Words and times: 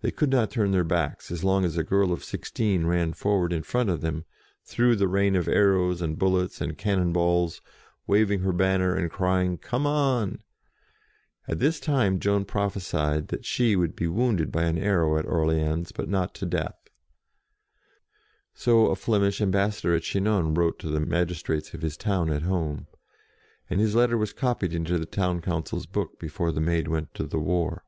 They 0.00 0.12
could 0.12 0.30
not 0.30 0.52
turn 0.52 0.70
their 0.70 0.84
backs 0.84 1.28
as 1.32 1.42
long 1.42 1.64
as 1.64 1.76
a 1.76 1.82
girl 1.82 2.12
of 2.12 2.22
sixteen 2.22 2.86
ran 2.86 3.14
forward 3.14 3.52
in 3.52 3.64
front 3.64 3.90
of 3.90 4.00
them, 4.00 4.24
through 4.62 4.94
the 4.94 5.08
rain 5.08 5.34
of 5.34 5.48
arrows, 5.48 5.96
SEES 5.96 5.98
THE 6.02 6.06
DAUPHIN 6.06 6.06
33 6.06 6.06
and 6.06 6.18
bullets, 6.36 6.60
and 6.60 6.78
cannon 6.78 7.12
balls, 7.12 7.62
waving 8.06 8.40
her 8.42 8.52
banner, 8.52 8.94
and 8.94 9.10
crying" 9.10 9.58
Come 9.58 9.84
on!" 9.84 10.44
At 11.48 11.58
this 11.58 11.80
time 11.80 12.20
Joan 12.20 12.44
prophesied 12.44 13.26
that 13.26 13.44
she 13.44 13.74
would 13.74 13.96
be 13.96 14.06
wounded 14.06 14.52
by 14.52 14.62
an 14.66 14.78
arrow 14.78 15.18
at 15.18 15.26
Orleans, 15.26 15.90
but 15.90 16.08
not 16.08 16.32
to 16.36 16.46
death. 16.46 16.78
So 18.54 18.86
a 18.86 18.94
Flemish 18.94 19.40
ambas 19.40 19.80
sador 19.80 19.96
at 19.96 20.04
Chinon 20.04 20.54
wrote 20.54 20.78
to 20.78 20.88
the 20.88 21.00
magistrates 21.00 21.74
of 21.74 21.82
his 21.82 21.96
town 21.96 22.30
at 22.30 22.42
home, 22.42 22.86
and 23.68 23.80
his 23.80 23.96
letter 23.96 24.16
was 24.16 24.32
copied 24.32 24.72
into 24.72 24.96
the 24.96 25.06
town 25.06 25.40
council's 25.40 25.86
book, 25.86 26.20
before 26.20 26.52
the 26.52 26.60
Maid 26.60 26.86
went 26.86 27.12
to 27.14 27.24
the 27.26 27.40
war. 27.40 27.82